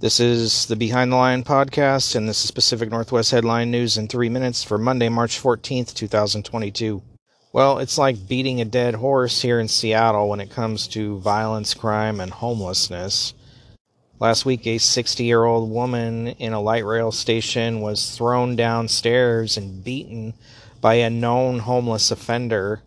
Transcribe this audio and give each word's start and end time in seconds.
This 0.00 0.18
is 0.18 0.64
the 0.64 0.76
Behind 0.76 1.12
the 1.12 1.16
Line 1.16 1.44
podcast, 1.44 2.16
and 2.16 2.26
this 2.26 2.42
is 2.42 2.50
Pacific 2.50 2.90
Northwest 2.90 3.32
headline 3.32 3.70
news 3.70 3.98
in 3.98 4.08
three 4.08 4.30
minutes 4.30 4.64
for 4.64 4.78
Monday, 4.78 5.10
March 5.10 5.38
14th, 5.38 5.92
2022. 5.92 7.02
Well, 7.52 7.78
it's 7.80 7.98
like 7.98 8.26
beating 8.26 8.62
a 8.62 8.64
dead 8.64 8.94
horse 8.94 9.42
here 9.42 9.60
in 9.60 9.68
Seattle 9.68 10.30
when 10.30 10.40
it 10.40 10.48
comes 10.48 10.88
to 10.88 11.18
violence, 11.18 11.74
crime, 11.74 12.18
and 12.18 12.32
homelessness. 12.32 13.34
Last 14.18 14.46
week, 14.46 14.66
a 14.66 14.78
60 14.78 15.22
year 15.22 15.44
old 15.44 15.70
woman 15.70 16.28
in 16.28 16.54
a 16.54 16.62
light 16.62 16.86
rail 16.86 17.12
station 17.12 17.82
was 17.82 18.16
thrown 18.16 18.56
downstairs 18.56 19.58
and 19.58 19.84
beaten 19.84 20.32
by 20.80 20.94
a 20.94 21.10
known 21.10 21.58
homeless 21.58 22.10
offender 22.10 22.80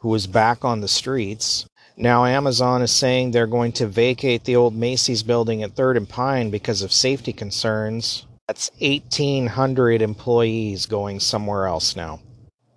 who 0.00 0.08
was 0.08 0.26
back 0.26 0.64
on 0.64 0.80
the 0.80 0.88
streets. 0.88 1.66
Now, 2.00 2.26
Amazon 2.26 2.80
is 2.82 2.92
saying 2.92 3.32
they're 3.32 3.48
going 3.48 3.72
to 3.72 3.88
vacate 3.88 4.44
the 4.44 4.54
old 4.54 4.72
Macy's 4.72 5.24
building 5.24 5.64
at 5.64 5.74
3rd 5.74 5.96
and 5.96 6.08
Pine 6.08 6.48
because 6.48 6.80
of 6.80 6.92
safety 6.92 7.32
concerns. 7.32 8.24
That's 8.46 8.70
1,800 8.78 10.00
employees 10.00 10.86
going 10.86 11.18
somewhere 11.18 11.66
else 11.66 11.96
now. 11.96 12.20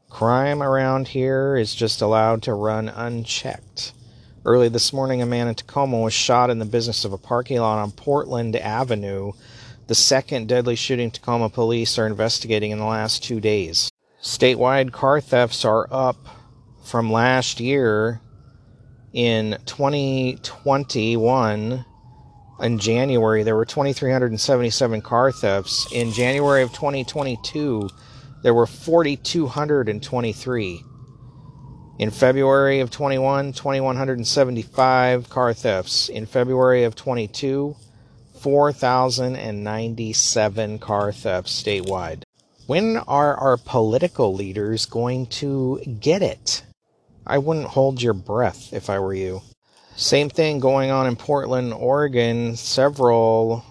Crime 0.10 0.64
around 0.64 1.10
here 1.10 1.56
is 1.56 1.76
just 1.76 2.02
allowed 2.02 2.42
to 2.44 2.56
run 2.56 2.90
unchecked. 2.90 3.94
Early 4.44 4.70
this 4.70 4.92
morning, 4.92 5.22
a 5.22 5.28
man 5.28 5.48
in 5.48 5.54
Tacoma 5.54 6.00
was 6.00 6.16
shot 6.16 6.50
in 6.50 6.58
the 6.58 6.66
business 6.66 7.06
of 7.06 7.14
a 7.14 7.18
parking 7.20 7.60
lot 7.60 7.78
on 7.78 7.92
Portland 7.92 8.56
Avenue. 8.56 9.34
The 9.86 9.94
second 9.94 10.48
deadly 10.48 10.76
shooting 10.76 11.12
Tacoma 11.12 11.50
police 11.50 12.00
are 12.00 12.08
investigating 12.08 12.72
in 12.72 12.80
the 12.80 12.86
last 12.86 13.24
two 13.24 13.40
days. 13.40 13.92
Statewide 14.20 14.92
car 14.92 15.22
thefts 15.22 15.64
are 15.64 15.88
up 15.92 16.18
from 16.84 17.12
last 17.12 17.60
year 17.60 18.20
in 19.14 19.58
2021 19.66 21.86
in 22.62 22.80
January 22.80 23.44
there 23.44 23.56
were 23.56 23.66
2377 23.66 25.02
car 25.02 25.32
thefts. 25.32 25.92
In 25.92 26.12
January 26.12 26.62
of 26.62 26.72
2022 26.72 27.90
there 28.44 28.54
were 28.54 28.68
4223 28.68 30.84
in 32.00 32.12
February 32.12 32.80
of 32.80 32.90
21 32.92 33.54
2175 33.54 35.30
car 35.30 35.54
thefts. 35.54 36.10
In 36.10 36.26
February 36.26 36.84
of 36.84 36.96
22 36.96 37.76
4097 38.40 40.80
car 40.80 41.12
thefts 41.12 41.64
statewide. 41.64 42.24
When 42.68 42.98
are 42.98 43.36
our 43.36 43.58
political 43.58 44.34
leaders 44.34 44.86
going 44.86 45.26
to 45.28 45.82
get 46.00 46.22
it 46.22 46.64
I 47.26 47.38
wouldn't 47.38 47.68
hold 47.68 48.02
your 48.02 48.14
breath 48.14 48.74
if 48.74 48.90
I 48.90 49.00
were 49.00 49.14
you. 49.14 49.42
Same 49.96 50.30
thing 50.30 50.60
going 50.60 50.90
on 50.90 51.08
in 51.08 51.16
Portland, 51.16 51.74
Oregon. 51.74 52.56
Several 52.56 53.64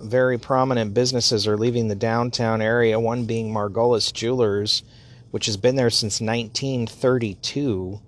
very 0.00 0.38
prominent 0.38 0.94
businesses 0.94 1.46
are 1.46 1.56
leaving 1.56 1.88
the 1.88 1.94
downtown 1.94 2.62
area, 2.62 2.98
one 2.98 3.24
being 3.24 3.52
Margulis 3.52 4.12
Jewelers, 4.12 4.82
which 5.30 5.46
has 5.46 5.56
been 5.56 5.76
there 5.76 5.90
since 5.90 6.20
1932, 6.20 8.00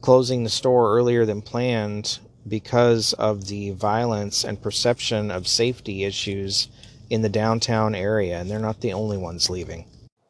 closing 0.00 0.44
the 0.44 0.50
store 0.50 0.96
earlier 0.96 1.24
than 1.26 1.42
planned 1.42 2.18
because 2.46 3.12
of 3.14 3.46
the 3.46 3.70
violence 3.70 4.44
and 4.44 4.62
perception 4.62 5.30
of 5.30 5.46
safety 5.46 6.04
issues 6.04 6.68
in 7.10 7.22
the 7.22 7.28
downtown 7.28 7.94
area, 7.94 8.38
and 8.40 8.50
they're 8.50 8.58
not 8.58 8.80
the 8.80 8.92
only 8.92 9.18
ones 9.18 9.50
leaving. 9.50 9.84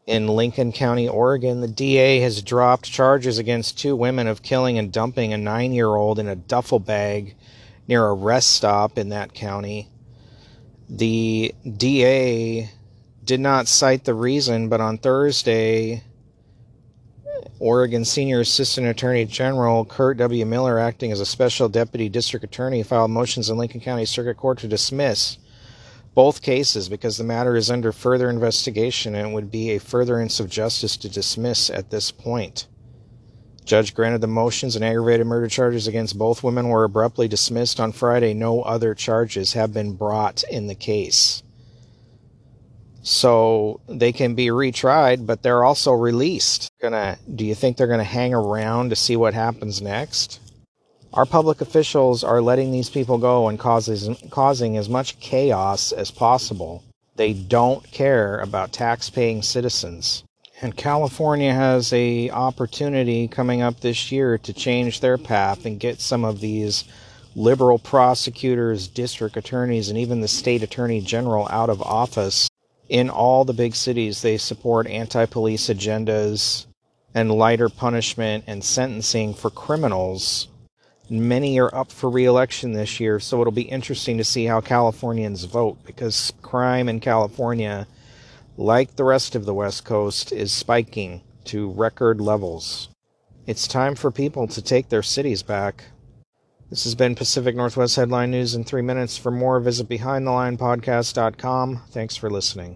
In 0.06 0.26
Lincoln 0.28 0.72
County, 0.72 1.08
Oregon, 1.08 1.60
the 1.60 1.68
DA 1.68 2.20
has 2.20 2.42
dropped 2.42 2.84
charges 2.84 3.38
against 3.38 3.78
two 3.78 3.94
women 3.94 4.26
of 4.26 4.42
killing 4.42 4.78
and 4.78 4.90
dumping 4.90 5.32
a 5.32 5.38
nine 5.38 5.72
year 5.72 5.88
old 5.88 6.18
in 6.18 6.26
a 6.26 6.36
duffel 6.36 6.78
bag 6.78 7.36
near 7.86 8.06
a 8.06 8.14
rest 8.14 8.52
stop 8.52 8.98
in 8.98 9.10
that 9.10 9.34
county. 9.34 9.88
The 10.88 11.54
DA 11.76 12.70
did 13.24 13.40
not 13.40 13.68
cite 13.68 14.04
the 14.04 14.14
reason, 14.14 14.68
but 14.68 14.80
on 14.80 14.98
Thursday, 14.98 16.02
Oregon 17.58 18.04
Senior 18.04 18.40
Assistant 18.40 18.86
Attorney 18.86 19.26
General 19.26 19.84
Kurt 19.84 20.16
W. 20.16 20.46
Miller, 20.46 20.78
acting 20.78 21.12
as 21.12 21.20
a 21.20 21.26
special 21.26 21.68
deputy 21.68 22.08
district 22.08 22.44
attorney, 22.44 22.82
filed 22.82 23.10
motions 23.10 23.50
in 23.50 23.58
Lincoln 23.58 23.80
County 23.80 24.06
Circuit 24.06 24.38
Court 24.38 24.58
to 24.60 24.66
dismiss 24.66 25.36
both 26.20 26.42
cases 26.42 26.90
because 26.90 27.16
the 27.16 27.24
matter 27.24 27.56
is 27.56 27.70
under 27.70 27.92
further 27.92 28.28
investigation 28.28 29.14
and 29.14 29.30
it 29.30 29.32
would 29.32 29.50
be 29.50 29.70
a 29.70 29.80
furtherance 29.80 30.38
of 30.38 30.50
justice 30.50 30.98
to 30.98 31.08
dismiss 31.08 31.70
at 31.70 31.88
this 31.88 32.10
point. 32.10 32.68
Judge 33.64 33.94
granted 33.94 34.20
the 34.20 34.26
motions 34.26 34.76
and 34.76 34.84
aggravated 34.84 35.26
murder 35.26 35.48
charges 35.48 35.86
against 35.86 36.18
both 36.18 36.42
women 36.42 36.68
were 36.68 36.84
abruptly 36.84 37.26
dismissed 37.26 37.80
on 37.80 37.90
Friday. 37.90 38.34
No 38.34 38.60
other 38.60 38.94
charges 38.94 39.54
have 39.54 39.72
been 39.72 39.94
brought 39.94 40.42
in 40.50 40.66
the 40.66 40.74
case. 40.74 41.42
So 43.00 43.80
they 43.88 44.12
can 44.12 44.34
be 44.34 44.48
retried, 44.48 45.24
but 45.24 45.42
they're 45.42 45.64
also 45.64 45.92
released. 45.92 46.70
Gonna 46.82 47.16
do 47.34 47.46
you 47.46 47.54
think 47.54 47.78
they're 47.78 47.86
gonna 47.86 48.04
hang 48.04 48.34
around 48.34 48.90
to 48.90 48.96
see 48.96 49.16
what 49.16 49.32
happens 49.32 49.80
next? 49.80 50.38
Our 51.12 51.26
public 51.26 51.60
officials 51.60 52.22
are 52.22 52.40
letting 52.40 52.70
these 52.70 52.88
people 52.88 53.18
go 53.18 53.48
and 53.48 53.58
causes, 53.58 54.08
causing 54.30 54.76
as 54.76 54.88
much 54.88 55.18
chaos 55.18 55.90
as 55.90 56.12
possible. 56.12 56.84
They 57.16 57.32
don't 57.32 57.82
care 57.90 58.38
about 58.38 58.72
tax-paying 58.72 59.42
citizens. 59.42 60.22
And 60.62 60.76
California 60.76 61.52
has 61.52 61.92
a 61.92 62.30
opportunity 62.30 63.26
coming 63.26 63.60
up 63.60 63.80
this 63.80 64.12
year 64.12 64.38
to 64.38 64.52
change 64.52 65.00
their 65.00 65.18
path 65.18 65.66
and 65.66 65.80
get 65.80 66.00
some 66.00 66.24
of 66.24 66.40
these 66.40 66.84
liberal 67.34 67.80
prosecutors, 67.80 68.86
district 68.86 69.36
attorneys, 69.36 69.88
and 69.88 69.98
even 69.98 70.20
the 70.20 70.28
state 70.28 70.62
attorney 70.62 71.00
general 71.00 71.48
out 71.50 71.70
of 71.70 71.82
office. 71.82 72.48
In 72.88 73.10
all 73.10 73.44
the 73.44 73.52
big 73.52 73.74
cities, 73.74 74.22
they 74.22 74.38
support 74.38 74.86
anti 74.86 75.26
police 75.26 75.66
agendas 75.66 76.66
and 77.14 77.32
lighter 77.32 77.68
punishment 77.68 78.44
and 78.46 78.62
sentencing 78.62 79.34
for 79.34 79.50
criminals 79.50 80.46
Many 81.12 81.58
are 81.58 81.74
up 81.74 81.90
for 81.90 82.08
re-election 82.08 82.72
this 82.72 83.00
year, 83.00 83.18
so 83.18 83.40
it'll 83.40 83.50
be 83.50 83.62
interesting 83.62 84.16
to 84.18 84.24
see 84.24 84.44
how 84.44 84.60
Californians 84.60 85.42
vote 85.42 85.78
because 85.84 86.32
crime 86.40 86.88
in 86.88 87.00
California, 87.00 87.88
like 88.56 88.94
the 88.94 89.02
rest 89.02 89.34
of 89.34 89.44
the 89.44 89.52
West 89.52 89.84
Coast, 89.84 90.30
is 90.30 90.52
spiking 90.52 91.22
to 91.46 91.72
record 91.72 92.20
levels. 92.20 92.90
It's 93.44 93.66
time 93.66 93.96
for 93.96 94.12
people 94.12 94.46
to 94.46 94.62
take 94.62 94.88
their 94.88 95.02
cities 95.02 95.42
back. 95.42 95.86
This 96.68 96.84
has 96.84 96.94
been 96.94 97.16
Pacific 97.16 97.56
Northwest 97.56 97.96
Headline 97.96 98.30
News 98.30 98.54
in 98.54 98.62
three 98.62 98.82
minutes. 98.82 99.16
For 99.16 99.32
more, 99.32 99.58
visit 99.58 99.88
BehindTheLinePodcast.com. 99.88 101.82
Thanks 101.90 102.14
for 102.14 102.30
listening. 102.30 102.68